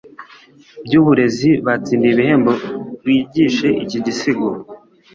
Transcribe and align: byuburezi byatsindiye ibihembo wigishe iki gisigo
byuburezi 0.85 1.49
byatsindiye 1.63 2.11
ibihembo 2.13 2.51
wigishe 3.05 3.67
iki 3.83 3.97
gisigo 4.05 4.47